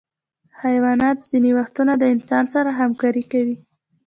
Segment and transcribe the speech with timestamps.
[0.61, 3.55] حیوانات ځینې وختونه د انسان سره همکاري کوي.